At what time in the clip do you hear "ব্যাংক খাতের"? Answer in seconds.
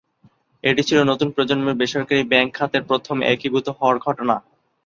2.31-2.83